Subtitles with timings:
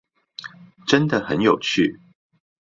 [0.87, 1.99] 真的很有趣